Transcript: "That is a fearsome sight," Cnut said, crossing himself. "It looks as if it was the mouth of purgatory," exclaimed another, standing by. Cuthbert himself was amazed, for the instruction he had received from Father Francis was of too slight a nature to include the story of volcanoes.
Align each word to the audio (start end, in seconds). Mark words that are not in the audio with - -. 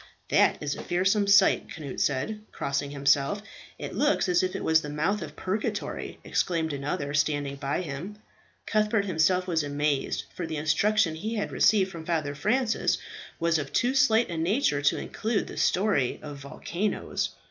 "That 0.29 0.63
is 0.63 0.73
a 0.75 0.81
fearsome 0.81 1.27
sight," 1.27 1.67
Cnut 1.69 1.99
said, 2.01 2.41
crossing 2.51 2.89
himself. 2.89 3.43
"It 3.77 3.93
looks 3.93 4.27
as 4.27 4.41
if 4.41 4.55
it 4.55 4.63
was 4.63 4.81
the 4.81 4.89
mouth 4.89 5.21
of 5.21 5.35
purgatory," 5.35 6.17
exclaimed 6.23 6.73
another, 6.73 7.13
standing 7.13 7.57
by. 7.57 7.83
Cuthbert 8.65 9.05
himself 9.05 9.45
was 9.45 9.61
amazed, 9.63 10.23
for 10.33 10.47
the 10.47 10.57
instruction 10.57 11.13
he 11.13 11.35
had 11.35 11.51
received 11.51 11.91
from 11.91 12.03
Father 12.07 12.33
Francis 12.33 12.97
was 13.39 13.59
of 13.59 13.71
too 13.71 13.93
slight 13.93 14.31
a 14.31 14.37
nature 14.37 14.81
to 14.81 14.97
include 14.97 15.45
the 15.45 15.57
story 15.57 16.17
of 16.23 16.37
volcanoes. 16.39 17.29